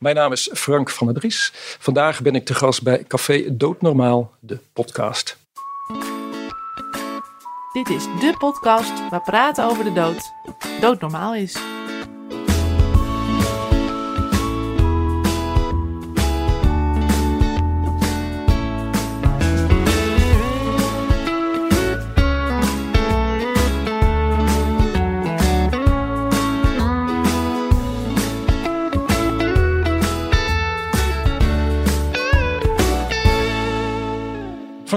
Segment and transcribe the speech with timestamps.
[0.00, 1.50] Mijn naam is Frank van der Dries.
[1.78, 5.38] Vandaag ben ik te gast bij Café Doodnormaal, de podcast.
[7.72, 10.32] Dit is de podcast waar praten over de dood
[10.80, 11.56] doodnormaal is.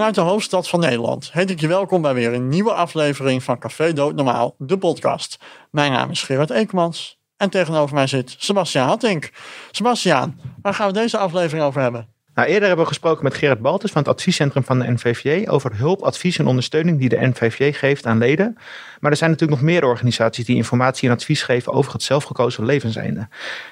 [0.04, 3.60] Vanuit de hoofdstad van Nederland heet ik je welkom bij weer een nieuwe aflevering van
[3.60, 5.38] Café Doodnormaal, de podcast.
[5.72, 9.30] Mijn naam is Gerard Eekmans en tegenover mij zit Sebastiaan Hattink.
[9.72, 12.08] Sebastiaan, waar gaan we deze aflevering over hebben?
[12.34, 15.78] Nou, eerder hebben we gesproken met Gerard Baltus van het adviescentrum van de NVVJ over
[15.78, 18.58] hulp, advies en ondersteuning die de NVVJ geeft aan leden.
[19.00, 22.66] Maar er zijn natuurlijk nog meer organisaties die informatie en advies geven over het zelfgekozen
[22.66, 23.28] levenseinde.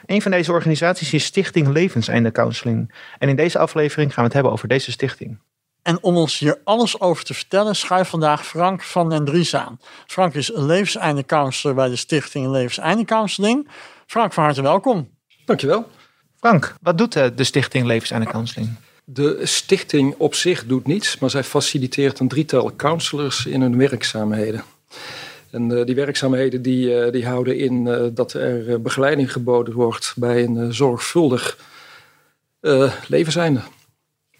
[0.05, 2.93] Een van deze organisaties is Stichting Levenseinde Counseling.
[3.17, 5.39] En in deze aflevering gaan we het hebben over deze stichting.
[5.81, 9.79] En om ons hier alles over te vertellen, schuift vandaag Frank van den Dries aan.
[10.07, 13.67] Frank is levenseinde counselor bij de Stichting Levenseinde Counseling.
[14.05, 15.09] Frank, van harte welkom.
[15.45, 15.87] Dankjewel.
[16.39, 18.69] Frank, wat doet eh, de Stichting Levenseinde Counseling?
[19.03, 24.63] De stichting op zich doet niets, maar zij faciliteert een drietal counselors in hun werkzaamheden.
[25.51, 30.13] En uh, die werkzaamheden die, uh, die houden in uh, dat er begeleiding geboden wordt
[30.15, 31.57] bij een zorgvuldig
[33.07, 33.61] levenseinde.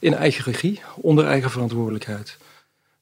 [0.02, 2.38] In eigen regie, onder eigen verantwoordelijkheid.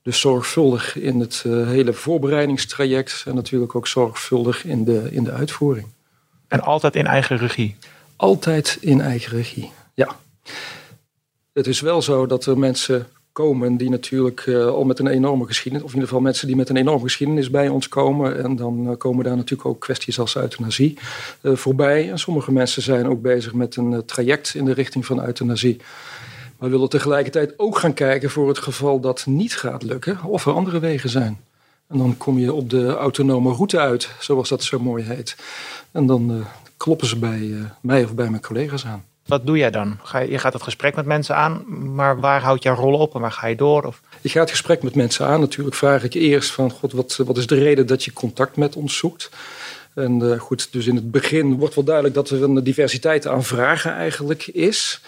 [0.02, 5.88] Dus zorgvuldig in het hele voorbereidingstraject en natuurlijk ook zorgvuldig in de, in de uitvoering.
[6.48, 7.76] En altijd in eigen regie?
[8.16, 10.20] Altijd in eigen regie, ja.
[11.54, 15.46] Het is wel zo dat er mensen komen die natuurlijk uh, al met een enorme
[15.46, 18.44] geschiedenis, of in ieder geval mensen die met een enorme geschiedenis bij ons komen.
[18.44, 20.98] En dan uh, komen daar natuurlijk ook kwesties als euthanasie
[21.42, 22.12] uh, voorbij.
[22.12, 25.82] En sommige mensen zijn ook bezig met een traject in de richting van euthanasie.
[26.60, 30.54] Maar willen tegelijkertijd ook gaan kijken voor het geval dat niet gaat lukken, of er
[30.54, 31.40] andere wegen zijn.
[31.88, 35.36] En dan kom je op de autonome route uit, zoals dat zo mooi heet.
[35.92, 36.46] En dan
[36.78, 39.04] kloppen ze bij mij of bij mijn collega's aan.
[39.30, 39.98] Wat doe jij dan?
[40.04, 41.64] Ga je, je gaat het gesprek met mensen aan,
[41.96, 43.84] maar waar houdt jouw rol op en waar ga je door?
[43.84, 44.02] Of?
[44.22, 45.40] Ik ga het gesprek met mensen aan.
[45.40, 48.76] Natuurlijk vraag ik eerst van, god, wat, wat is de reden dat je contact met
[48.76, 49.30] ons zoekt?
[49.94, 53.44] En uh, goed, dus in het begin wordt wel duidelijk dat er een diversiteit aan
[53.44, 55.02] vragen eigenlijk is.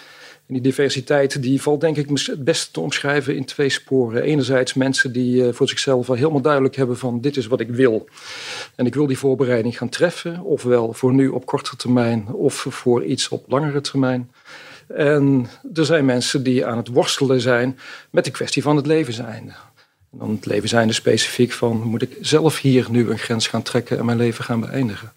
[0.46, 4.22] En die diversiteit die valt denk ik het beste te omschrijven in twee sporen.
[4.22, 7.70] Enerzijds mensen die uh, voor zichzelf al helemaal duidelijk hebben van dit is wat ik
[7.70, 8.08] wil.
[8.74, 10.40] En ik wil die voorbereiding gaan treffen.
[10.40, 14.30] Ofwel voor nu op korte termijn of voor iets op langere termijn.
[14.86, 17.78] En er zijn mensen die aan het worstelen zijn
[18.10, 19.52] met de kwestie van het levenseinde.
[20.12, 23.98] En dan het levenseinde specifiek van moet ik zelf hier nu een grens gaan trekken
[23.98, 25.12] en mijn leven gaan beëindigen.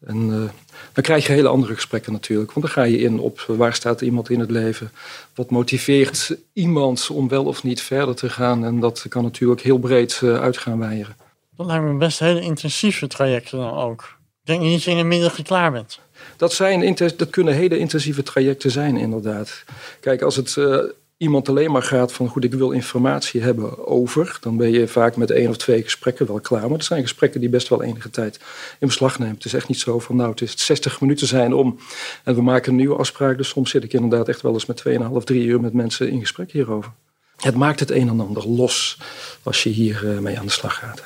[0.00, 0.48] En uh,
[0.92, 2.52] dan krijg je hele andere gesprekken natuurlijk.
[2.52, 4.90] Want dan ga je in op waar staat iemand in het leven.
[5.34, 8.64] Wat motiveert iemand om wel of niet verder te gaan.
[8.64, 11.16] En dat kan natuurlijk heel breed uh, uit gaan wijeren.
[11.56, 14.16] Dat lijkt me best hele intensieve trajecten dan ook.
[14.40, 16.00] Ik denk niet dat je in een middagje klaar bent.
[16.36, 19.64] Dat, zijn, dat kunnen hele intensieve trajecten zijn inderdaad.
[20.00, 20.56] Kijk, als het...
[20.56, 20.78] Uh,
[21.18, 25.16] iemand alleen maar gaat van goed, ik wil informatie hebben over, dan ben je vaak
[25.16, 26.62] met één of twee gesprekken wel klaar.
[26.62, 28.40] Maar het zijn gesprekken die best wel enige tijd
[28.78, 29.34] in beslag nemen.
[29.34, 31.78] Het is echt niet zo van nou, het is 60 minuten zijn om
[32.24, 33.36] en we maken een nieuwe afspraak.
[33.36, 36.20] Dus soms zit ik inderdaad echt wel eens met 2,5, 3 uur met mensen in
[36.20, 36.92] gesprek hierover.
[37.36, 38.98] Het maakt het een en ander los
[39.42, 41.02] als je hier uh, mee aan de slag gaat.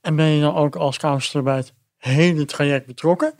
[0.00, 3.32] En ben je dan ook als counselor bij het hele traject betrokken?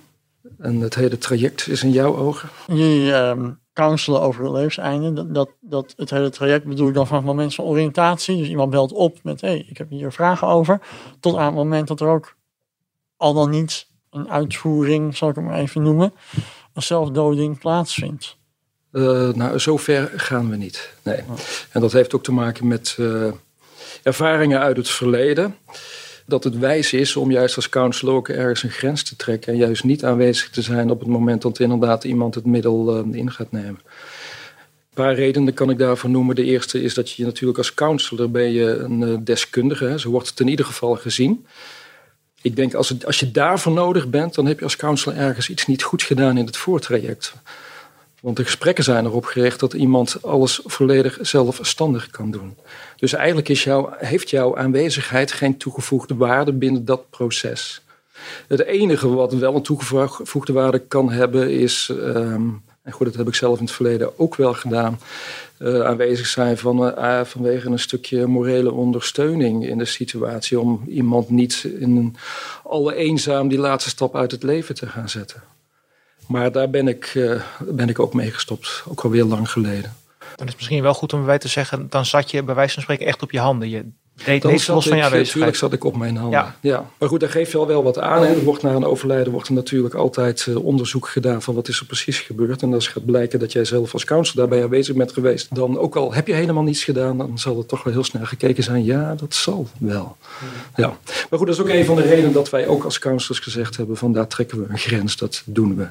[0.59, 2.49] En het hele traject is in jouw ogen?
[2.69, 3.33] Uh,
[3.77, 5.13] counselen over het levenseinde.
[5.13, 8.37] Dat, dat, dat, het hele traject bedoel ik dan van het moment van oriëntatie.
[8.37, 10.81] Dus iemand belt op met, hé, hey, ik heb hier vragen over.
[11.21, 12.37] Tot aan het moment dat er ook
[13.17, 16.13] al dan niet een uitvoering, zal ik het maar even noemen,
[16.75, 18.37] een zelfdoding plaatsvindt.
[18.93, 20.93] Uh, nou, zover gaan we niet.
[21.03, 21.19] Nee.
[21.29, 21.39] Oh.
[21.71, 23.33] En dat heeft ook te maken met uh,
[24.03, 25.57] ervaringen uit het verleden
[26.27, 29.53] dat het wijs is om juist als counselor ook ergens een grens te trekken.
[29.53, 33.15] En juist niet aanwezig te zijn op het moment dat inderdaad iemand het middel uh,
[33.15, 33.81] in gaat nemen.
[34.97, 36.35] Een paar redenen kan ik daarvoor noemen.
[36.35, 39.99] De eerste is dat je natuurlijk als counselor ben je een uh, deskundige.
[39.99, 41.47] Zo wordt het in ieder geval gezien.
[42.43, 45.51] Ik denk als, het, als je daarvoor nodig bent, dan heb je als counselor ergens
[45.51, 47.35] iets niet goed gedaan in het voortraject.
[48.27, 52.57] Want de gesprekken zijn erop gericht dat iemand alles volledig zelfstandig kan doen.
[52.97, 53.67] Dus eigenlijk is
[53.99, 57.83] heeft jouw aanwezigheid geen toegevoegde waarde binnen dat proces.
[58.49, 63.29] Het enige wat wel een toegevoegde waarde kan hebben is, um, en goed, dat heb
[63.29, 65.01] ik zelf in het verleden ook wel gedaan,
[65.59, 71.67] uh, aanwezig zijn uh, vanwege een stukje morele ondersteuning in de situatie om iemand niet
[71.79, 72.17] in een,
[72.65, 75.43] alle eenzaam die laatste stap uit het leven te gaan zetten.
[76.27, 79.95] Maar daar ben ik, uh, ben ik ook mee gestopt, ook alweer lang geleden.
[80.19, 82.75] Dan is het misschien wel goed om bij te zeggen, dan zat je bij wijze
[82.75, 83.69] van spreken echt op je handen.
[83.69, 83.85] Je
[84.25, 86.55] deed niks los van jouw Natuurlijk zat ik op mijn handen.
[86.61, 86.91] Ja.
[86.99, 88.23] Maar goed, daar geef je al wel wat aan.
[88.23, 88.35] Hè.
[88.35, 91.81] Er wordt na een overlijden wordt er natuurlijk altijd uh, onderzoek gedaan van wat is
[91.81, 92.63] er precies gebeurd.
[92.63, 95.97] En als gaat blijken dat jij zelf als counselor daarbij aanwezig bent geweest, dan ook
[95.97, 98.85] al heb je helemaal niets gedaan, dan zal er toch wel heel snel gekeken zijn.
[98.85, 100.17] Ja, dat zal wel.
[100.77, 100.97] Ja.
[101.31, 103.77] Maar goed, dat is ook een van de redenen dat wij ook als counselors gezegd
[103.77, 105.17] hebben van daar trekken we een grens.
[105.17, 105.87] Dat doen we.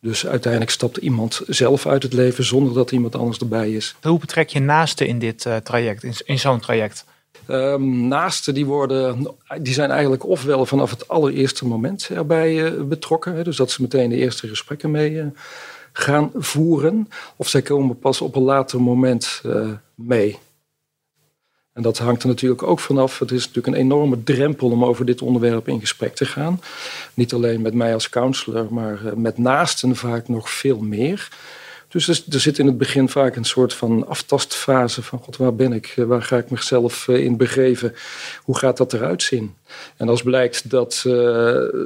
[0.00, 3.94] Dus uiteindelijk stapt iemand zelf uit het leven zonder dat iemand anders erbij is.
[4.02, 7.04] Hoe betrek je naasten in dit uh, traject, in, in zo'n traject?
[7.48, 13.34] Um, naasten die, worden, die zijn eigenlijk ofwel vanaf het allereerste moment erbij uh, betrokken.
[13.34, 15.24] Hè, dus dat ze meteen de eerste gesprekken mee uh,
[15.92, 17.08] gaan voeren.
[17.36, 19.42] Of zij komen pas op een later moment
[19.94, 20.38] mee.
[21.72, 23.18] En dat hangt er natuurlijk ook vanaf.
[23.18, 26.60] Het is natuurlijk een enorme drempel om over dit onderwerp in gesprek te gaan.
[27.14, 31.28] Niet alleen met mij als counselor, maar eh, met naasten vaak nog veel meer.
[31.88, 35.72] Dus er zit in het begin vaak een soort van aftastfase van god, waar ben
[35.72, 35.94] ik?
[35.96, 37.94] Waar ga ik mezelf eh, in begeven?
[38.42, 39.54] Hoe gaat dat eruit zien?
[39.96, 41.02] En als blijkt dat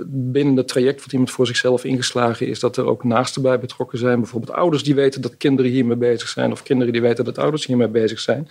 [0.06, 3.98] binnen het traject wat iemand voor zichzelf ingeslagen is, dat er ook naasten bij betrokken
[3.98, 4.20] zijn.
[4.20, 7.66] Bijvoorbeeld ouders die weten dat kinderen hiermee bezig zijn, of kinderen die weten dat ouders
[7.66, 8.48] hiermee bezig zijn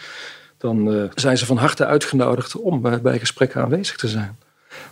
[0.63, 4.37] dan uh, zijn ze van harte uitgenodigd om bij, bij gesprekken aanwezig te zijn.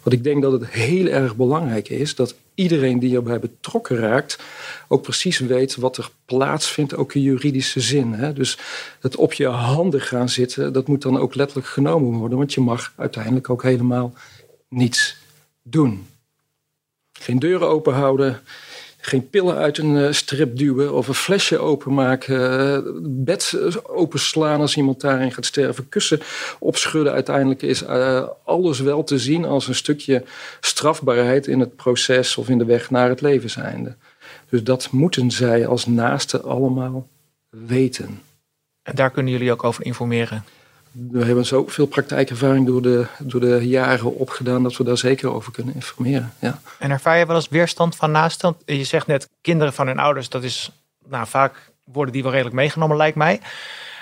[0.04, 4.40] Want ik denk dat het heel erg belangrijk is dat iedereen die erbij betrokken raakt
[4.88, 8.14] ook precies weet wat er plaatsvindt, ook in juridische zin.
[8.14, 8.34] Hè?
[8.34, 8.58] Dus
[9.00, 12.62] het op je handen gaan zitten, dat moet dan ook letterlijk genomen worden, want je
[12.62, 14.14] mag uiteindelijk ook helemaal
[14.70, 15.18] niets
[15.64, 16.08] doen.
[17.12, 18.42] Geen deuren open houden,
[19.02, 24.78] geen pillen uit een uh, strip duwen of een flesje openmaken, uh, bed openslaan als
[24.78, 26.20] iemand daarin gaat sterven, kussen
[26.60, 27.14] opschudden.
[27.14, 27.86] Uiteindelijk is
[28.44, 30.24] alles wel te zien als een stukje
[30.60, 33.96] strafbaarheid in het proces of in de weg naar het leven zijnde.
[34.50, 37.08] Dus dat moeten zij als naasten allemaal
[37.50, 38.22] weten.
[38.84, 40.44] En daar kunnen jullie ook over informeren?
[40.92, 45.52] We hebben zoveel praktijkervaring door de, door de jaren opgedaan dat we daar zeker over
[45.52, 46.34] kunnen informeren.
[46.40, 46.60] Ja.
[46.80, 48.56] En ervaar je wel eens weerstand van naasten?
[48.66, 50.72] Je zegt net kinderen van hun ouders, dat is
[51.08, 53.42] nou, vaak worden die wel redelijk meegenomen, lijkt mij.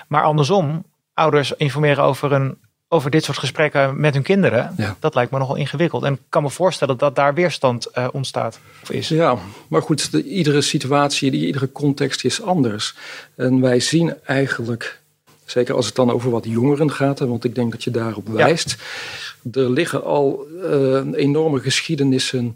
[0.07, 0.83] Maar andersom,
[1.13, 2.57] ouders informeren over, een,
[2.87, 4.73] over dit soort gesprekken met hun kinderen.
[4.77, 4.95] Ja.
[4.99, 6.03] Dat lijkt me nogal ingewikkeld.
[6.03, 8.59] En ik kan me voorstellen dat daar weerstand uh, ontstaat.
[8.81, 9.07] Of is.
[9.07, 9.37] Ja,
[9.67, 12.95] maar goed, de, iedere situatie, iedere context is anders.
[13.35, 14.99] En wij zien eigenlijk
[15.49, 18.75] Zeker als het dan over wat jongeren gaat, want ik denk dat je daarop wijst.
[19.51, 22.55] Er liggen al uh, enorme geschiedenissen,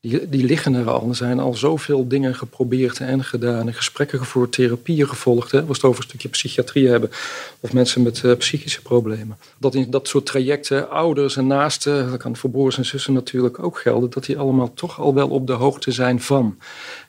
[0.00, 1.08] die, die liggen er al.
[1.08, 3.74] Er zijn al zoveel dingen geprobeerd en gedaan.
[3.74, 5.50] gesprekken gevoerd, therapieën gevolgd.
[5.50, 7.10] Hè, als we het over een stukje psychiatrie hebben.
[7.60, 9.36] Of mensen met uh, psychische problemen.
[9.58, 13.62] Dat in dat soort trajecten, ouders en naasten, dat kan voor broers en zussen natuurlijk
[13.62, 14.10] ook gelden.
[14.10, 16.58] Dat die allemaal toch al wel op de hoogte zijn van.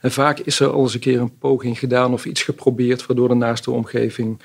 [0.02, 3.06] En vaak is er al eens een keer een poging gedaan of iets geprobeerd.
[3.06, 4.40] Waardoor de naaste omgeving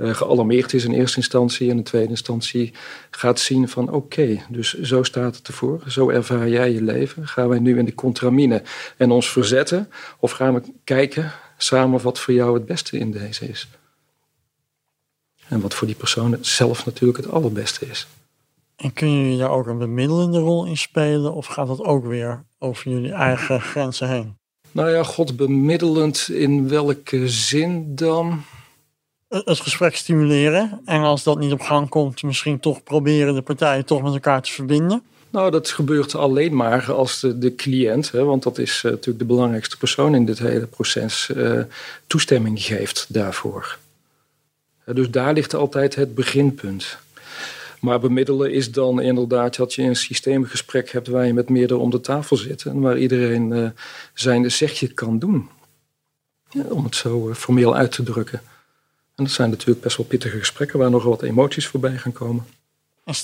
[0.00, 2.72] gealarmeerd is in eerste instantie en in tweede instantie
[3.10, 7.28] gaat zien van oké, dus zo staat het ervoor, zo ervaar jij je leven.
[7.28, 8.62] Gaan wij nu in de contramine
[8.96, 13.48] en ons verzetten of gaan we kijken samen wat voor jou het beste in deze
[13.48, 13.68] is?
[15.48, 18.06] En wat voor die persoon zelf natuurlijk het allerbeste is.
[18.76, 22.44] En kunnen jullie daar ook een bemiddelende rol in spelen of gaat dat ook weer
[22.58, 24.36] over jullie eigen grenzen heen?
[24.72, 28.42] Nou ja, God, bemiddelend in welke zin dan?
[29.28, 30.80] Het gesprek stimuleren.
[30.84, 34.42] En als dat niet op gang komt, misschien toch proberen de partijen toch met elkaar
[34.42, 35.02] te verbinden.
[35.30, 39.18] Nou, dat gebeurt alleen maar als de, de cliënt, hè, want dat is uh, natuurlijk
[39.18, 41.60] de belangrijkste persoon in dit hele proces, uh,
[42.06, 43.78] toestemming geeft daarvoor.
[44.84, 46.98] Dus daar ligt altijd het beginpunt.
[47.80, 51.90] Maar bemiddelen is dan inderdaad dat je een systeemgesprek hebt waar je met meerdere om
[51.90, 53.72] de tafel zit en waar iedereen
[54.14, 55.48] zijn zegje kan doen.
[56.50, 58.40] Ja, om het zo formeel uit te drukken.
[59.18, 62.46] En dat zijn natuurlijk best wel pittige gesprekken waar nog wat emoties voorbij gaan komen.
[63.04, 63.14] En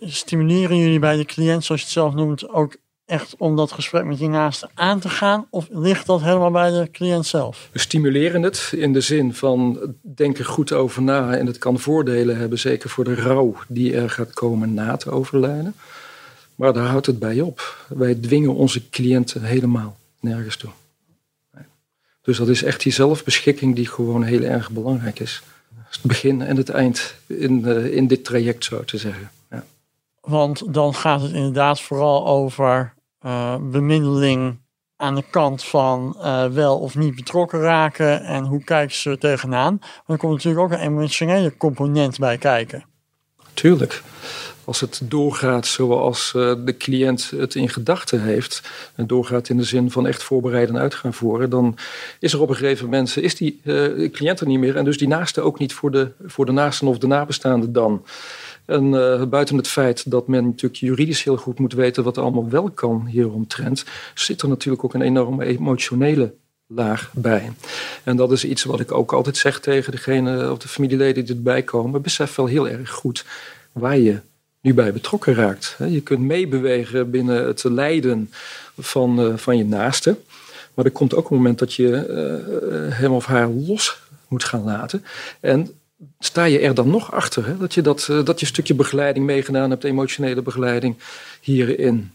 [0.00, 4.04] stimuleren jullie bij de cliënt, zoals je het zelf noemt, ook echt om dat gesprek
[4.04, 5.46] met je naaste aan te gaan?
[5.50, 7.68] Of ligt dat helemaal bij de cliënt zelf?
[7.72, 11.36] We stimuleren het in de zin van denk er goed over na.
[11.36, 15.08] En het kan voordelen hebben, zeker voor de rouw die er gaat komen na het
[15.08, 15.74] overlijden.
[16.54, 17.86] Maar daar houdt het bij op.
[17.88, 20.70] Wij dwingen onze cliënten helemaal nergens toe.
[22.26, 25.42] Dus dat is echt die zelfbeschikking die gewoon heel erg belangrijk is.
[25.74, 29.30] Het begin en het eind in, uh, in dit traject, zo te zeggen.
[29.50, 29.64] Ja.
[30.20, 32.94] Want dan gaat het inderdaad vooral over
[33.26, 34.58] uh, bemiddeling
[34.96, 39.18] aan de kant van uh, wel of niet betrokken raken en hoe kijken ze er
[39.18, 39.76] tegenaan.
[39.80, 42.84] Maar er komt natuurlijk ook een emotionele component bij kijken.
[43.54, 44.02] Tuurlijk.
[44.66, 48.62] Als het doorgaat zoals uh, de cliënt het in gedachten heeft,
[48.94, 51.76] en doorgaat in de zin van echt voorbereiden en uit gaan voeren, dan
[52.18, 54.98] is er op een gegeven moment is die uh, cliënt er niet meer en dus
[54.98, 58.04] die naaste ook niet voor de, voor de naasten of de nabestaanden dan.
[58.64, 62.22] En uh, buiten het feit dat men natuurlijk juridisch heel goed moet weten wat er
[62.22, 66.34] allemaal wel kan hieromtrent, zit er natuurlijk ook een enorme emotionele
[66.66, 67.52] laag bij.
[68.04, 71.34] En dat is iets wat ik ook altijd zeg tegen degene of de familieleden die
[71.34, 72.02] erbij komen.
[72.02, 73.24] Besef wel heel erg goed
[73.72, 74.20] waar je
[74.66, 75.76] nu bij betrokken raakt.
[75.88, 78.30] Je kunt meebewegen binnen het lijden
[78.78, 80.16] van, uh, van je naaste.
[80.74, 84.64] Maar er komt ook een moment dat je uh, hem of haar los moet gaan
[84.64, 85.04] laten.
[85.40, 85.70] En
[86.18, 87.46] sta je er dan nog achter?
[87.46, 87.56] Hè?
[87.56, 90.96] Dat, je dat, dat je stukje begeleiding meegedaan hebt, emotionele begeleiding
[91.40, 92.10] hierin.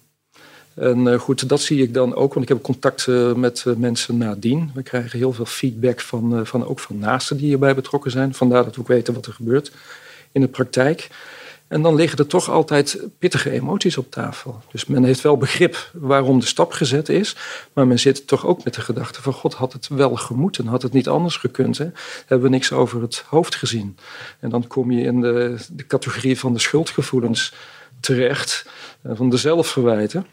[0.73, 4.71] En goed, dat zie ik dan ook, want ik heb contact met mensen nadien.
[4.73, 8.33] We krijgen heel veel feedback van, van ook van naasten die hierbij betrokken zijn.
[8.33, 9.71] Vandaar dat we ook weten wat er gebeurt
[10.31, 11.09] in de praktijk.
[11.71, 14.61] En dan liggen er toch altijd pittige emoties op tafel.
[14.71, 17.35] Dus men heeft wel begrip waarom de stap gezet is.
[17.73, 19.33] Maar men zit toch ook met de gedachte van...
[19.33, 20.67] God, had het wel gemoeten?
[20.67, 21.77] Had het niet anders gekund?
[21.77, 23.97] Hebben we niks over het hoofd gezien?
[24.39, 27.53] En dan kom je in de, de categorie van de schuldgevoelens
[27.99, 28.65] terecht.
[29.03, 30.25] Van de zelfverwijten.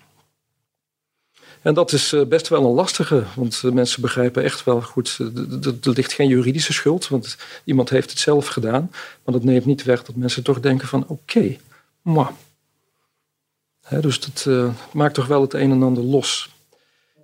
[1.68, 5.66] En dat is eh, best wel een lastige, want mensen begrijpen echt wel goed, eh,
[5.66, 8.90] er ligt geen juridische schuld, want iemand heeft het zelf gedaan.
[9.24, 11.60] Maar dat neemt niet weg dat mensen toch denken van oké, okay,
[14.00, 14.46] dus dat
[14.92, 16.50] maakt toch wel het een en ander los.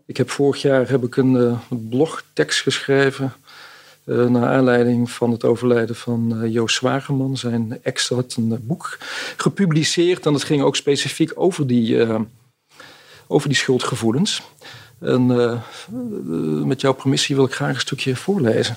[0.06, 3.32] Ik heb vorig jaar heb ik een blogtekst geschreven.
[4.04, 7.36] Naar aanleiding van het overlijden van uh, Joost Zwageman.
[7.36, 8.98] Zijn ex had een boek
[9.36, 10.26] gepubliceerd.
[10.26, 12.06] En dat ging ook specifiek over die,
[13.26, 14.42] over die schuldgevoelens.
[15.00, 18.76] En uh, met jouw permissie wil ik graag een stukje voorlezen.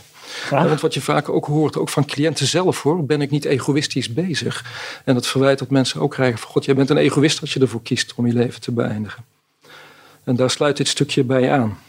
[0.50, 0.68] Ja.
[0.68, 4.14] Want wat je vaak ook hoort, ook van cliënten zelf hoor, ben ik niet egoïstisch
[4.14, 4.66] bezig.
[5.04, 7.60] En dat verwijt dat mensen ook krijgen van God, jij bent een egoïst als je
[7.60, 9.26] ervoor kiest om je leven te beëindigen.
[10.24, 11.80] En daar sluit dit stukje bij aan.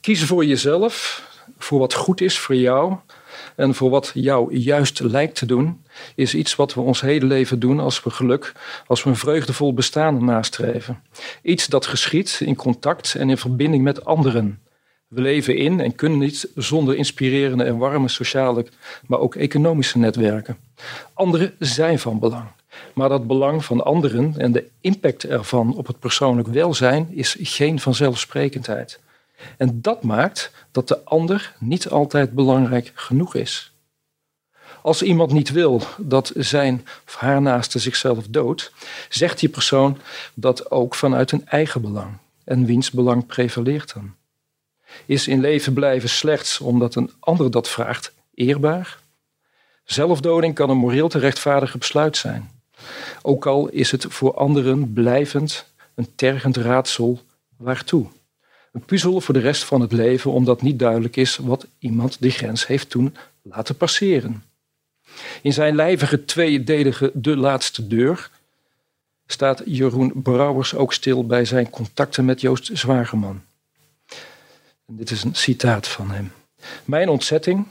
[0.00, 1.22] Kiezen voor jezelf,
[1.58, 2.96] voor wat goed is voor jou
[3.56, 5.84] en voor wat jou juist lijkt te doen,
[6.14, 8.52] is iets wat we ons hele leven doen als we geluk,
[8.86, 11.02] als we een vreugdevol bestaan nastreven.
[11.42, 14.58] Iets dat geschiet in contact en in verbinding met anderen.
[15.08, 18.66] We leven in en kunnen niet zonder inspirerende en warme sociale,
[19.06, 20.56] maar ook economische netwerken.
[21.12, 22.46] Anderen zijn van belang.
[22.94, 27.80] Maar dat belang van anderen en de impact ervan op het persoonlijk welzijn is geen
[27.80, 29.00] vanzelfsprekendheid.
[29.56, 33.72] En dat maakt dat de ander niet altijd belangrijk genoeg is.
[34.82, 38.72] Als iemand niet wil dat zijn of haar naaste zichzelf doodt,
[39.08, 39.98] zegt die persoon
[40.34, 42.18] dat ook vanuit een eigen belang.
[42.44, 44.14] En wiens belang prevaleert dan?
[45.06, 48.98] Is in leven blijven slechts omdat een ander dat vraagt eerbaar?
[49.84, 52.50] Zelfdoding kan een moreel te rechtvaardige besluit zijn.
[53.22, 57.20] Ook al is het voor anderen blijvend een tergend raadsel
[57.56, 58.06] waartoe.
[58.74, 62.30] Een puzzel voor de rest van het leven omdat niet duidelijk is wat iemand die
[62.30, 64.44] grens heeft toen laten passeren.
[65.42, 68.30] In zijn lijvige tweedelige De Laatste Deur
[69.26, 73.42] staat Jeroen Brouwers ook stil bij zijn contacten met Joost Zwageman.
[74.86, 76.32] En dit is een citaat van hem.
[76.84, 77.66] Mijn ontzetting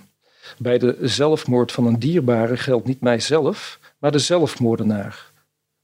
[0.57, 5.31] bij de zelfmoord van een dierbare geldt niet mijzelf, maar de zelfmoordenaar.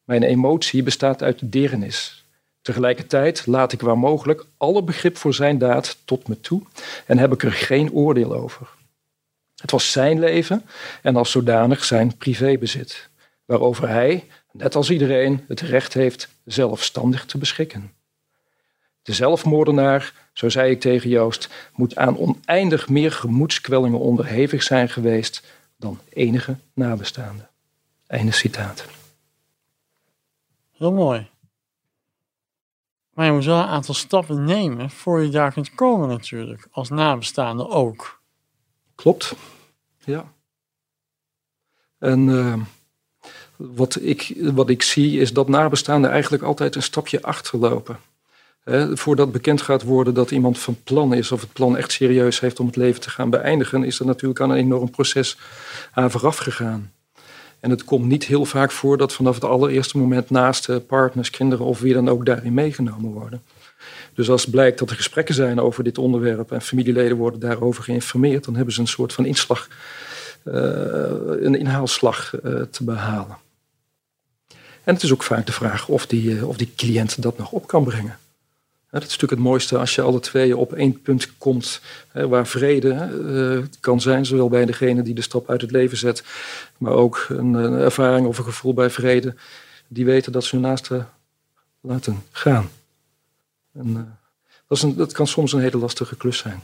[0.04, 2.26] Mijn emotie bestaat uit deernis.
[2.70, 6.62] Tegelijkertijd laat ik waar mogelijk alle begrip voor zijn daad tot me toe
[7.06, 8.70] en heb ik er geen oordeel over.
[9.56, 10.66] Het was zijn leven
[11.02, 13.10] en als zodanig zijn privébezit,
[13.46, 17.92] waarover hij, net als iedereen, het recht heeft zelfstandig te beschikken.
[19.02, 25.44] De zelfmoordenaar, zo zei ik tegen Joost, moet aan oneindig meer gemoedskwellingen onderhevig zijn geweest
[25.78, 27.48] dan enige nabestaande.
[28.08, 28.86] Einde citaat.
[30.78, 31.28] Heel mooi.
[33.20, 36.90] Maar je moet wel een aantal stappen nemen voor je daar kunt komen natuurlijk, als
[36.90, 38.22] nabestaande ook.
[38.96, 39.36] Klopt,
[39.98, 40.34] ja.
[41.98, 42.54] En uh,
[43.56, 48.00] wat, ik, wat ik zie is dat nabestaanden eigenlijk altijd een stapje achterlopen.
[48.60, 52.40] He, voordat bekend gaat worden dat iemand van plan is of het plan echt serieus
[52.40, 55.38] heeft om het leven te gaan beëindigen, is er natuurlijk aan een enorm proces
[55.92, 56.92] aan vooraf gegaan.
[57.60, 61.66] En het komt niet heel vaak voor dat vanaf het allereerste moment naast partners, kinderen
[61.66, 63.42] of wie dan ook daarin meegenomen worden.
[64.14, 68.44] Dus als blijkt dat er gesprekken zijn over dit onderwerp en familieleden worden daarover geïnformeerd,
[68.44, 69.68] dan hebben ze een soort van inslag,
[70.46, 70.54] uh,
[71.40, 73.38] een inhaalslag uh, te behalen.
[74.84, 77.68] En het is ook vaak de vraag of die, of die cliënt dat nog op
[77.68, 78.18] kan brengen.
[78.92, 81.82] Dat is natuurlijk het mooiste als je alle twee op één punt komt
[82.14, 86.24] waar vrede uh, kan zijn, zowel bij degene die de stap uit het leven zet,
[86.78, 89.36] maar ook een, ervaring of een gevoel bij vrede.
[89.88, 91.10] Die weten dat ze hun naasten
[91.82, 92.70] laten gaan.
[93.74, 93.96] En, uh,
[94.68, 96.62] dat, is een, dat kan soms een hele lastige klus zijn.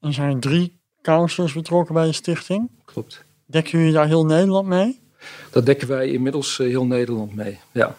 [0.00, 2.70] Er zijn drie counselors betrokken bij de stichting.
[2.84, 3.24] Klopt.
[3.46, 5.00] Dekken jullie daar heel Nederland mee?
[5.50, 7.96] Dat dekken wij inmiddels uh, heel Nederland mee, ja.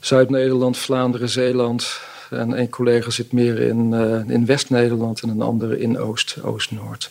[0.00, 2.00] Zuid-Nederland, Vlaanderen, Zeeland.
[2.30, 7.10] En een collega zit meer in, uh, in West-Nederland en een andere in Oost, Oost-Noord.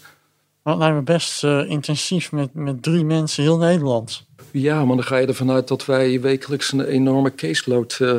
[0.63, 4.25] Dat lijkt me best uh, intensief met, met drie mensen heel Nederland.
[4.51, 8.15] Ja, maar dan ga je ervan uit dat wij wekelijks een enorme caseload uh,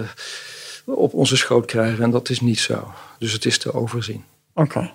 [0.85, 2.05] op onze schoot krijgen.
[2.05, 2.93] En dat is niet zo.
[3.19, 4.25] Dus het is te overzien.
[4.55, 4.69] Oké.
[4.77, 4.93] Okay.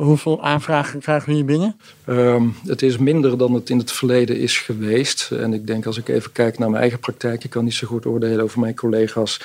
[0.00, 1.80] Hoeveel aanvragen krijgen we hier binnen?
[2.06, 5.30] Um, het is minder dan het in het verleden is geweest.
[5.30, 7.86] En ik denk als ik even kijk naar mijn eigen praktijk, ik kan niet zo
[7.86, 9.40] goed oordelen over mijn collega's,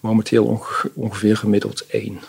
[0.00, 2.20] momenteel onge ongeveer gemiddeld één.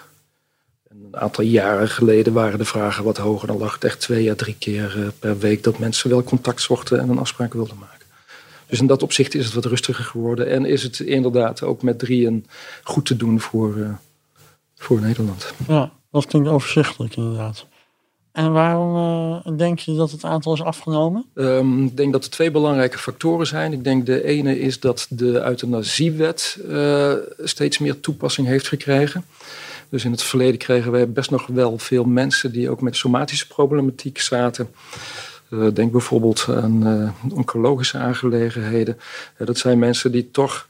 [0.89, 3.47] En een aantal jaren geleden waren de vragen wat hoger.
[3.47, 6.61] Dan lag het echt twee à drie keer uh, per week dat mensen wel contact
[6.61, 8.05] zochten en een afspraak wilden maken.
[8.67, 10.49] Dus in dat opzicht is het wat rustiger geworden.
[10.49, 12.45] En is het inderdaad ook met drieën
[12.83, 13.89] goed te doen voor, uh,
[14.75, 15.53] voor Nederland.
[15.67, 17.69] Ja, dat klinkt overzichtelijk inderdaad.
[18.31, 21.25] En waarom uh, denk je dat het aantal is afgenomen?
[21.33, 23.73] Um, ik denk dat er twee belangrijke factoren zijn.
[23.73, 29.25] Ik denk de ene is dat de euthanasiewet uh, steeds meer toepassing heeft gekregen.
[29.89, 33.47] Dus in het verleden kregen wij best nog wel veel mensen die ook met somatische
[33.47, 34.69] problematiek zaten.
[35.49, 38.99] Uh, denk bijvoorbeeld aan oncologische aangelegenheden.
[39.37, 40.67] dat zijn mensen die toch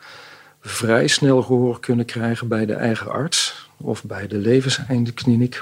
[0.62, 5.62] vrij snel gehoor kunnen krijgen bij de eigen arts of bij de levenseindekliniek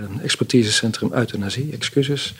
[0.00, 2.34] een expertisecentrum euthanasie, excuses.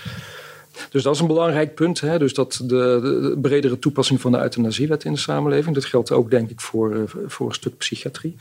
[0.91, 2.01] Dus dat is een belangrijk punt.
[2.01, 2.19] Hè?
[2.19, 5.75] Dus dat de, de, bredere toepassing van de euthanasiewet in de samenleving.
[5.75, 8.37] Dat geldt ook denk ik voor, voor een stuk psychiatrie.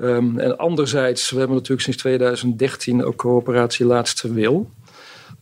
[0.00, 4.70] Um, en anderzijds, we hebben natuurlijk sinds 2013 ook coöperatie Laatste Wil.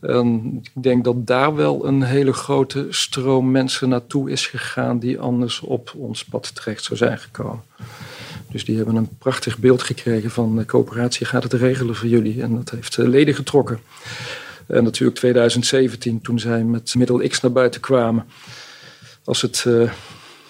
[0.01, 5.59] Ik denk dat daar wel een hele grote stroom mensen naartoe is gegaan die anders
[5.59, 7.63] op ons pad terecht zou zijn gekomen.
[8.49, 12.41] Dus die hebben een prachtig beeld gekregen van de coöperatie gaat het regelen voor jullie.
[12.41, 13.79] En dat heeft leden getrokken.
[14.67, 18.25] En natuurlijk 2017, toen zij met middel X naar buiten kwamen.
[19.23, 19.91] Als het, uh,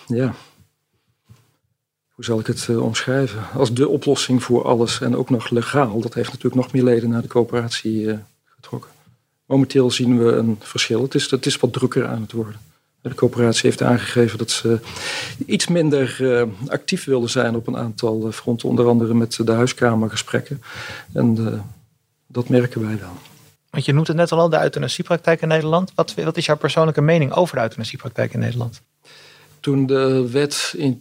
[0.07, 0.35] ja,
[2.09, 3.43] hoe zal ik het omschrijven?
[3.53, 6.01] Als de oplossing voor alles en ook nog legaal.
[6.01, 8.91] Dat heeft natuurlijk nog meer leden naar de coöperatie getrokken.
[9.45, 11.01] Momenteel zien we een verschil.
[11.01, 12.66] Het is, het is wat drukker aan het worden.
[13.09, 14.79] De coöperatie heeft aangegeven dat ze
[15.45, 20.61] iets minder uh, actief wilden zijn op een aantal fronten, onder andere met de huiskamergesprekken.
[21.13, 21.59] En uh,
[22.27, 23.13] dat merken wij wel.
[23.69, 25.91] Want je noemt het net al, de euthanasiepraktijk in Nederland.
[25.95, 28.81] Wat, wat is jouw persoonlijke mening over de euthanasiepraktijk in Nederland?
[29.59, 30.99] Toen de wet in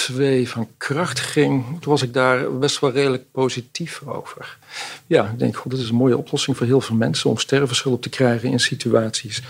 [0.00, 4.58] 2002 van kracht ging, toen was ik daar best wel redelijk positief over.
[5.06, 8.02] Ja, ik denk, god, dat is een mooie oplossing voor heel veel mensen om stervenshulp
[8.02, 9.42] te krijgen in situaties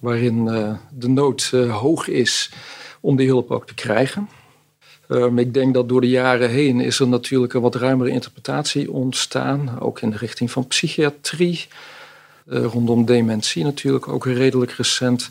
[0.00, 2.50] waarin uh, de nood uh, hoog is
[3.00, 4.28] om die hulp ook te krijgen.
[5.08, 8.90] Um, ik denk dat door de jaren heen is er natuurlijk een wat ruimere interpretatie
[8.90, 11.66] ontstaan, ook in de richting van psychiatrie,
[12.46, 15.30] uh, rondom dementie natuurlijk ook redelijk recent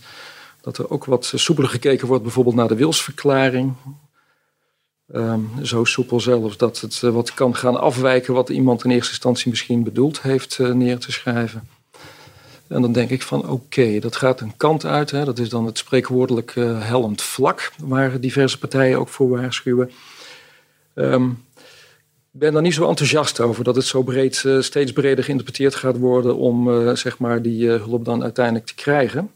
[0.61, 3.73] dat er ook wat soepeler gekeken wordt, bijvoorbeeld naar de wilsverklaring.
[5.15, 9.11] Um, zo soepel zelfs dat het uh, wat kan gaan afwijken wat iemand in eerste
[9.11, 11.67] instantie misschien bedoeld heeft uh, neer te schrijven.
[12.67, 15.11] En dan denk ik van oké, dat gaat een kant uit.
[15.11, 15.25] Hè.
[15.25, 19.91] Dat is dan het spreekwoordelijk uh, hellend vlak, waar diverse partijen ook voor waarschuwen.
[20.95, 21.43] Um,
[22.33, 25.97] ik ben daar niet zo enthousiast over dat het zo breed, steeds breder geïnterpreteerd gaat
[25.97, 29.31] worden om zeg maar die hulp dan uiteindelijk te krijgen.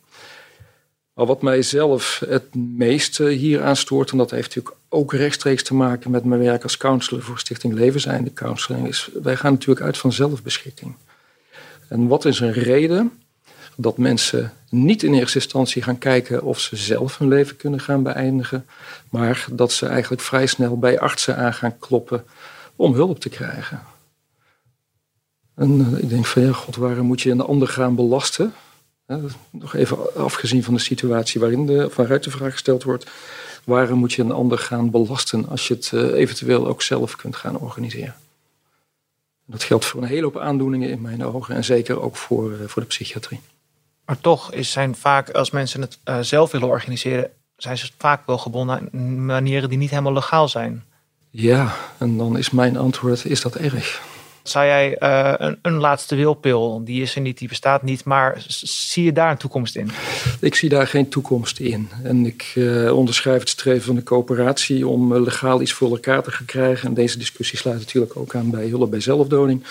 [1.13, 5.63] Maar wat mij zelf het meest hier aan stoort, en dat heeft natuurlijk ook rechtstreeks
[5.63, 9.85] te maken met mijn werk als counselor voor Stichting Levenseinde Counseling, is wij gaan natuurlijk
[9.85, 10.95] uit van zelfbeschikking.
[11.87, 13.11] En wat is een reden
[13.75, 18.03] dat mensen niet in eerste instantie gaan kijken of ze zelf hun leven kunnen gaan
[18.03, 18.65] beëindigen,
[19.09, 22.23] maar dat ze eigenlijk vrij snel bij artsen aan gaan kloppen
[22.75, 23.81] om hulp te krijgen.
[25.55, 28.53] En ik denk van ja, god, waarom moet je een ander gaan belasten?
[29.49, 33.11] Nog even afgezien van de situatie waarin de, waaruit de vraag gesteld wordt.
[33.63, 37.35] Waarom moet je een ander gaan belasten als je het uh, eventueel ook zelf kunt
[37.35, 38.15] gaan organiseren?
[39.45, 42.67] Dat geldt voor een hele hoop aandoeningen in mijn ogen en zeker ook voor, uh,
[42.67, 43.39] voor de psychiatrie.
[44.05, 48.25] Maar toch is, zijn vaak, als mensen het uh, zelf willen organiseren, zijn ze vaak
[48.25, 50.83] wel gebonden aan manieren die niet helemaal legaal zijn.
[51.29, 54.01] Ja, en dan is mijn antwoord, is dat erg?
[54.43, 58.43] Zou jij uh, een, een, laatste wilpil, die is er niet, die bestaat niet, maar
[58.47, 59.91] zie je daar een toekomst in?
[60.39, 61.89] Ik zie daar geen toekomst in.
[62.03, 66.45] En ik uh, onderschrijf het streven van de coöperatie om legaal iets voor elkaar te
[66.45, 66.87] krijgen.
[66.87, 69.63] En deze discussie sluit natuurlijk ook aan bij hulp bij zelfdoding,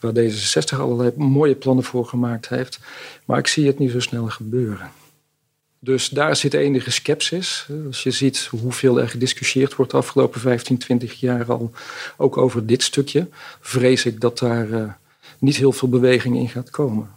[0.00, 2.78] waar D66 allerlei mooie plannen voor gemaakt heeft.
[3.24, 4.90] Maar ik zie het niet zo snel gebeuren.
[5.82, 7.68] Dus daar zit enige sceptisch.
[7.86, 11.70] Als je ziet hoeveel er gediscussieerd wordt de afgelopen 15, 20 jaar al,
[12.16, 13.28] ook over dit stukje,
[13.60, 14.92] vrees ik dat daar uh,
[15.38, 17.10] niet heel veel beweging in gaat komen.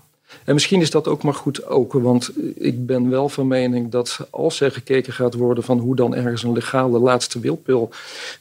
[0.44, 4.28] En misschien is dat ook maar goed ook, want ik ben wel van mening dat
[4.30, 7.90] als er gekeken gaat worden van hoe dan ergens een legale laatste wilpil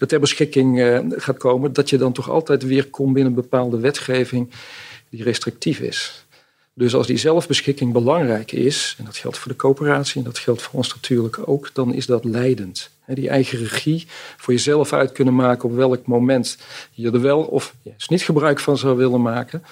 [0.07, 4.51] ter beschikking uh, gaat komen, dat je dan toch altijd weer komt binnen bepaalde wetgeving
[5.09, 6.22] die restrictief is.
[6.75, 10.63] Dus als die zelfbeschikking belangrijk is, en dat geldt voor de coöperatie en dat geldt
[10.63, 12.91] voor ons natuurlijk ook, dan is dat leidend.
[13.07, 14.07] Die eigen regie
[14.37, 16.59] voor jezelf uit kunnen maken op welk moment
[16.93, 19.63] je er wel of juist niet gebruik van zou willen maken.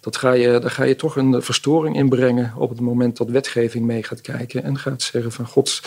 [0.00, 3.28] Dat ga je, daar ga je toch een verstoring in brengen op het moment dat
[3.28, 5.82] wetgeving mee gaat kijken en gaat zeggen van gods,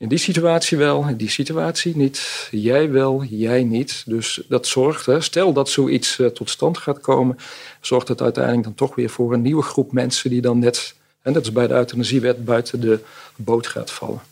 [0.00, 2.48] in die situatie wel, in die situatie niet.
[2.50, 4.02] Jij wel, jij niet.
[4.06, 7.38] Dus dat zorgt, hè, stel dat zoiets uh, tot stand gaat komen,
[7.80, 11.32] zorgt het uiteindelijk dan toch weer voor een nieuwe groep mensen die dan net, en
[11.32, 12.98] dat is bij de euthanasiewet, buiten de
[13.36, 14.29] boot gaat vallen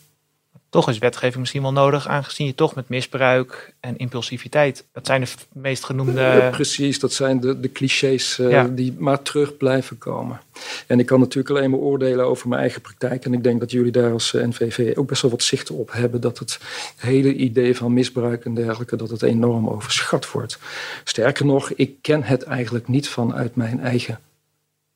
[0.69, 4.85] toch is wetgeving misschien wel nodig, aangezien je toch met misbruik en impulsiviteit.
[4.91, 6.21] Dat zijn de meest genoemde.
[6.21, 10.41] Ja, precies, dat zijn de, de clichés uh, die maar terug blijven komen.
[10.87, 13.25] En ik kan natuurlijk alleen maar oordelen over mijn eigen praktijk.
[13.25, 15.91] En ik denk dat jullie daar als eh, NVV ook best wel wat zicht op
[15.91, 16.21] hebben.
[16.21, 16.59] Dat het
[16.95, 20.59] hele idee van misbruik en dergelijke, dat het enorm overschat wordt.
[21.03, 24.19] Sterker nog, ik ken het eigenlijk niet vanuit mijn eigen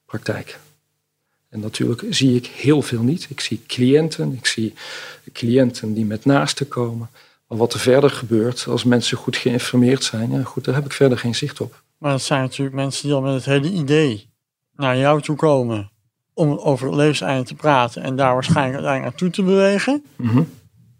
[0.05, 0.59] praktijk.
[1.53, 3.27] En natuurlijk zie ik heel veel niet.
[3.29, 4.73] Ik zie cliënten, ik zie
[5.33, 7.09] cliënten die met naasten komen.
[7.47, 10.91] Maar wat er verder gebeurt als mensen goed geïnformeerd zijn, ja, goed, daar heb ik
[10.91, 11.83] verder geen zicht op.
[11.97, 14.29] Maar dat zijn natuurlijk mensen die al met het hele idee
[14.75, 15.91] naar jou toe komen
[16.33, 20.03] om over het levenseinde te praten en daar waarschijnlijk uiteindelijk naartoe te bewegen.
[20.15, 20.49] Mm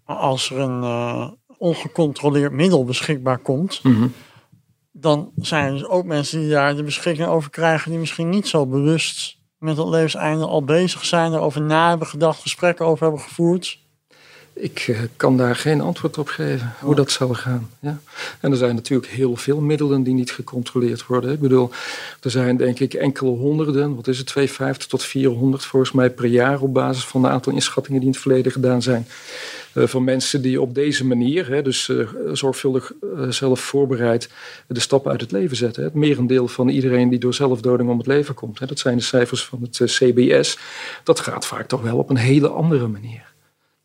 [0.05, 4.13] Maar als er een uh, ongecontroleerd middel beschikbaar komt, mm
[4.95, 8.47] dan zijn er dus ook mensen die daar de beschikking over krijgen die misschien niet
[8.47, 13.21] zo bewust met het levenseinde al bezig zijn, erover na hebben gedacht, gesprekken over hebben
[13.21, 13.81] gevoerd?
[14.55, 16.95] Ik uh, kan daar geen antwoord op geven, hoe oh.
[16.95, 17.69] dat zal gaan.
[17.79, 17.99] Ja.
[18.39, 21.31] En er zijn natuurlijk heel veel middelen die niet gecontroleerd worden.
[21.31, 21.69] Ik bedoel,
[22.21, 26.25] er zijn denk ik enkele honderden, wat is het, 250 tot 400 volgens mij per
[26.25, 29.07] jaar op basis van een aantal inschattingen die in het verleden gedaan zijn.
[29.73, 34.29] Uh, van mensen die op deze manier, hè, dus uh, zorgvuldig uh, zelf voorbereid,
[34.67, 35.83] de stappen uit het leven zetten.
[35.83, 39.03] Het merendeel van iedereen die door zelfdoding om het leven komt, hè, dat zijn de
[39.03, 40.57] cijfers van het CBS,
[41.03, 43.31] dat gaat vaak toch wel op een hele andere manier.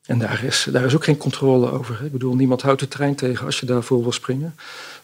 [0.05, 1.98] En daar is, daar is ook geen controle over.
[1.98, 2.05] Hè.
[2.05, 4.55] Ik bedoel, niemand houdt de trein tegen als je daarvoor wil springen.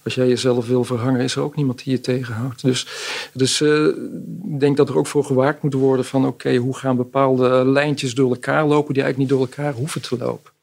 [0.02, 2.62] Als jij jezelf wil verhangen, is er ook niemand die je tegenhoudt.
[2.62, 2.86] Dus,
[3.32, 6.26] dus ik denk dat er ook voor gewaakt moet worden van...
[6.26, 8.94] oké, hoe gaan bepaalde lijntjes door elkaar lopen...
[8.94, 10.53] die eigenlijk niet door elkaar hoeven te lopen.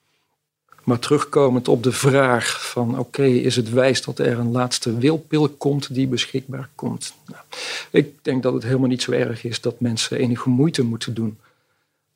[0.84, 5.50] Maar terugkomend op de vraag van oké, is het wijs dat er een laatste wilpil
[5.50, 7.14] komt die beschikbaar komt?
[7.26, 7.44] Nou,
[7.92, 11.40] ik denk dat het helemaal niet zo erg is dat mensen enige moeite moeten doen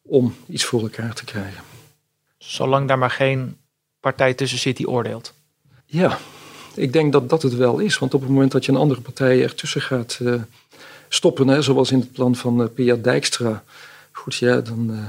[0.02, 1.64] om iets voor elkaar te krijgen.
[2.38, 3.58] Zolang daar maar geen
[4.00, 5.34] partij tussen zit die oordeelt.
[5.86, 6.18] Ja,
[6.76, 7.98] ik denk dat dat het wel is.
[7.98, 10.42] Want op het moment dat je een andere partij ertussen gaat uh,
[11.10, 13.64] stoppen, hè, zoals in het plan van uh, Pia Dijkstra,
[14.12, 15.06] goed, ja, dan, uh,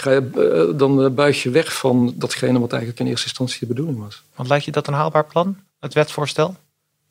[0.00, 3.98] ga je, dan buig je weg van datgene wat eigenlijk in eerste instantie de bedoeling
[3.98, 4.22] was.
[4.34, 6.56] Want lijkt je dat een haalbaar plan, het wetsvoorstel?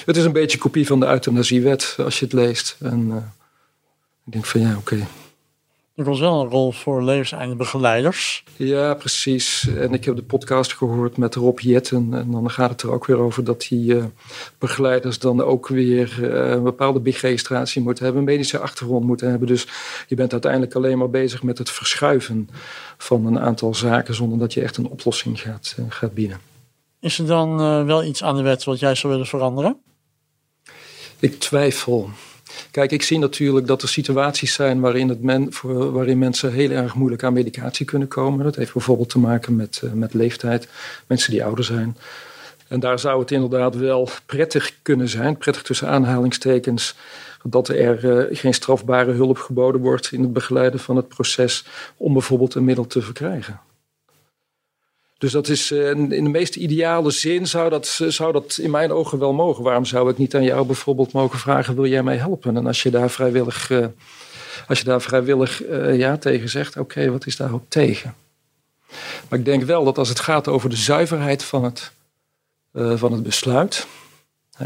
[0.05, 2.75] Het is een beetje een kopie van de euthanasiewet, als je het leest.
[2.79, 3.33] En
[4.25, 5.07] ik denk van ja, oké.
[5.95, 8.43] Er was wel een rol voor levenseindebegeleiders.
[8.55, 9.67] Ja, precies.
[9.77, 12.13] En ik heb de podcast gehoord met Rob Jetten.
[12.13, 14.03] En dan gaat het er ook weer over dat die uh,
[14.57, 19.47] begeleiders dan ook weer uh, een bepaalde BIG-registratie moeten hebben, een medische achtergrond moeten hebben.
[19.47, 19.67] Dus
[20.07, 22.49] je bent uiteindelijk alleen maar bezig met het verschuiven
[22.97, 26.39] van een aantal zaken zonder dat je echt een oplossing gaat, uh, gaat bieden.
[26.99, 29.77] Is er dan wel iets aan de wet wat jij zou willen veranderen?
[31.19, 32.09] Ik twijfel.
[32.71, 35.49] Kijk, ik zie natuurlijk dat er situaties zijn waarin, het men,
[35.91, 38.43] waarin mensen heel erg moeilijk aan medicatie kunnen komen.
[38.43, 40.67] Dat heeft bijvoorbeeld te maken met, uh, met leeftijd,
[41.07, 41.97] mensen die ouder zijn.
[42.67, 46.95] En daar zou het inderdaad wel prettig kunnen zijn, prettig tussen aanhalingstekens,
[47.43, 51.65] dat er uh, geen strafbare hulp geboden wordt in het begeleiden van het proces
[51.97, 53.59] om bijvoorbeeld een middel te verkrijgen.
[55.17, 58.71] Dus dat is eh, in de meest ideale zin zou dat, eh, zou dat in
[58.71, 59.63] mijn ogen wel mogen.
[59.63, 62.57] Waarom zou ik niet aan jou bijvoorbeeld mogen vragen: wil jij mij helpen?
[62.57, 63.85] En als je daar vrijwillig, uh,
[64.67, 65.61] als je daar vrijwillig
[65.93, 68.15] ja tegen zegt, oké, wat is daarop tegen?
[69.29, 71.91] Maar ik denk wel dat als het gaat over de zuiverheid van het,
[72.73, 73.87] van het besluit.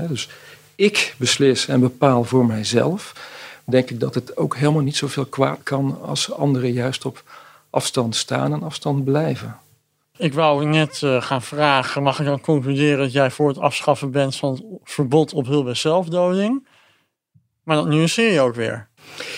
[0.08, 0.30] Dus
[0.76, 3.14] ik beslis en bepaal voor mijzelf,
[3.66, 7.24] denk ik dat het ook helemaal niet zoveel kwaad kan als anderen juist op
[7.70, 9.60] afstand staan en afstand blijven.
[10.20, 14.12] Ik wou net uh, gaan vragen, mag ik dan concluderen dat jij voor het afschaffen
[14.12, 16.68] bent van het verbod op hulp bij zelfdoding?
[17.64, 18.88] Maar dat nuanceer je ook weer.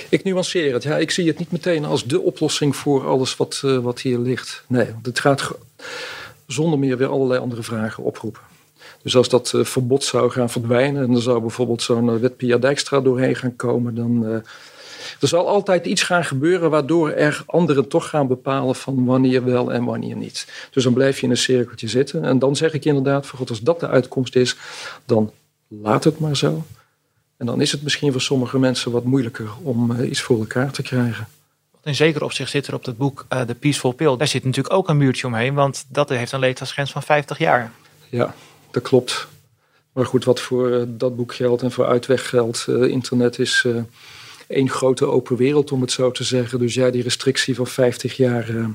[0.10, 0.84] Ik nuanceer het.
[0.84, 4.18] Ja, ik zie het niet meteen als de oplossing voor alles wat, uh, wat hier
[4.18, 4.64] ligt.
[4.68, 5.52] Nee, want het gaat
[6.48, 8.42] zonder meer weer allerlei andere vragen oproepen.
[9.04, 12.58] Dus als dat uh, verbod zou gaan verdwijnen en er zou bijvoorbeeld zo'n wet Pia
[12.58, 14.44] Dijkstra doorheen gaan komen, dan.
[15.20, 19.74] Er zal altijd iets gaan gebeuren waardoor er anderen toch gaan bepalen van wanneer wel
[19.74, 20.48] en wanneer niet.
[20.72, 22.24] Dus dan blijf je in een cirkeltje zitten.
[22.24, 24.56] En dan zeg ik inderdaad, voor God, als dat de uitkomst is,
[25.06, 25.32] dan
[25.68, 26.64] laat het maar zo.
[27.38, 30.72] En dan is het misschien voor sommige mensen wat moeilijker om uh, iets voor elkaar
[30.72, 31.28] te krijgen.
[31.84, 34.18] In zeker opzicht zit er op het boek uh, The Peaceful Pill.
[34.18, 37.72] Daar zit natuurlijk ook een muurtje omheen, want dat heeft een leeftijdsgrens van 50 jaar.
[38.10, 38.36] Ja,
[38.72, 39.28] dat klopt.
[39.94, 43.66] Maar goed, wat voor uh, dat boek geldt en voor uitweg geldt, internet is
[44.52, 46.60] één grote open wereld, om het zo te zeggen.
[46.60, 48.50] Dus ja, die restrictie van 50 jaar.
[48.50, 48.66] Uh,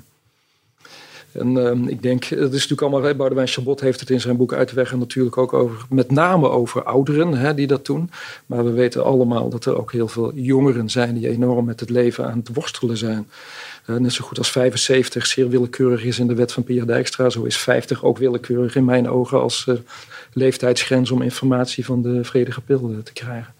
[1.38, 4.52] en uh, ik denk, het is natuurlijk allemaal, Boudewijn Chabot heeft het in zijn boek
[4.52, 8.10] Uitweg en natuurlijk ook over, met name over ouderen hè, die dat doen.
[8.46, 11.90] Maar we weten allemaal dat er ook heel veel jongeren zijn die enorm met het
[11.90, 13.28] leven aan het worstelen zijn.
[13.86, 17.30] Uh, net zo goed als 75 zeer willekeurig is in de wet van Pia Dijkstra,
[17.30, 19.70] zo is 50 ook willekeurig in mijn ogen als
[20.32, 23.55] leeftijdsgrens om informatie van de vredige pil te krijgen.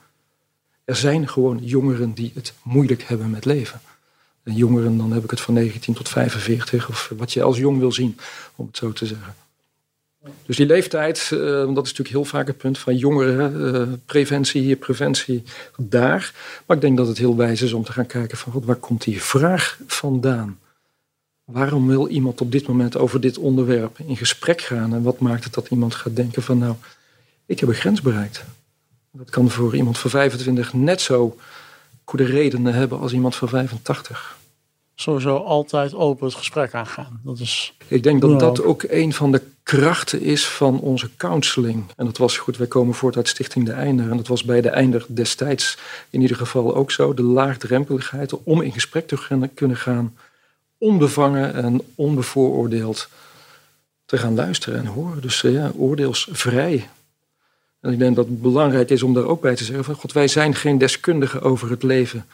[0.87, 3.81] Er zijn gewoon jongeren die het moeilijk hebben met leven.
[4.43, 7.79] En jongeren, dan heb ik het van 19 tot 45, of wat je als jong
[7.79, 8.19] wil zien,
[8.57, 9.35] om het zo te zeggen.
[10.47, 14.63] Dus die leeftijd, uh, dat is natuurlijk heel vaak het punt van jongeren, uh, preventie
[14.63, 15.43] hier, preventie
[15.77, 16.35] daar.
[16.67, 19.05] Maar ik denk dat het heel wijs is om te gaan kijken van, waar komt
[19.05, 20.59] die vraag vandaan?
[21.45, 24.95] Waarom wil iemand op dit moment over dit onderwerp in gesprek gaan?
[24.95, 26.75] En wat maakt het dat iemand gaat denken van, nou,
[27.47, 28.45] ik heb een grens bereikt.
[29.17, 31.37] Dat kan voor iemand van 25 net zo
[32.05, 34.37] goede redenen hebben als iemand van 85.
[34.95, 37.21] Sowieso altijd open het gesprek aangaan.
[37.25, 41.85] Dat is Ik denk dat dat ook een van de krachten is van onze counseling.
[41.97, 44.11] En dat was goed, wij komen voort uit Stichting De Einder.
[44.11, 45.79] En dat was bij De Einder destijds
[46.11, 47.15] in ieder geval ook zo.
[47.15, 50.17] De laagdrempeligheid om in gesprek te kunnen gaan.
[50.79, 53.09] Onbevangen en onbevooroordeeld
[54.07, 55.21] te gaan luisteren en horen.
[55.21, 56.89] Dus ja, oordeelsvrij.
[57.81, 60.13] En ik denk dat het belangrijk is om daar ook bij te zeggen: van God,
[60.13, 62.27] wij zijn geen deskundigen over het leven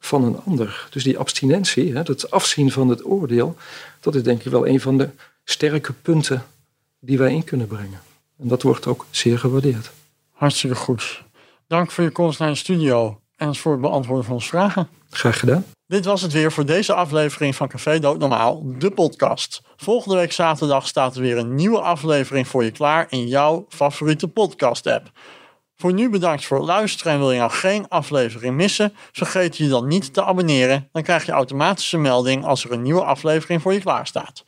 [0.00, 0.88] van een ander.
[0.90, 3.56] Dus die abstinentie, het afzien van het oordeel,
[4.00, 5.08] dat is denk ik wel een van de
[5.44, 6.46] sterke punten
[6.98, 8.00] die wij in kunnen brengen.
[8.38, 9.90] En dat wordt ook zeer gewaardeerd.
[10.32, 11.22] Hartstikke goed.
[11.66, 14.88] Dank voor je komst naar de studio en voor het beantwoorden van onze vragen.
[15.10, 15.64] Graag gedaan.
[15.88, 19.62] Dit was het weer voor deze aflevering van Café Dood Normaal, de podcast.
[19.76, 24.28] Volgende week zaterdag staat er weer een nieuwe aflevering voor je klaar in jouw favoriete
[24.28, 25.10] podcast-app.
[25.76, 29.68] Voor nu bedankt voor het luisteren en wil je nou geen aflevering missen, vergeet je
[29.68, 30.88] dan niet te abonneren.
[30.92, 34.44] Dan krijg je automatisch een melding als er een nieuwe aflevering voor je klaar staat.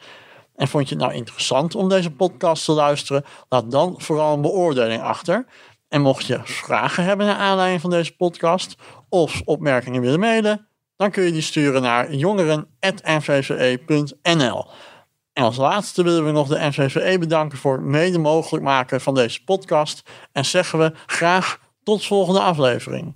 [0.57, 3.25] En vond je het nou interessant om deze podcast te luisteren?
[3.49, 5.47] Laat dan vooral een beoordeling achter.
[5.89, 8.75] En mocht je vragen hebben naar aanleiding van deze podcast
[9.09, 10.68] of opmerkingen willen mailen,
[10.99, 14.67] dan kun je die sturen naar jongeren.nvve.nl.
[15.33, 19.15] En als laatste willen we nog de NVVE bedanken voor het mede mogelijk maken van
[19.15, 20.03] deze podcast.
[20.33, 23.15] En zeggen we graag tot volgende aflevering.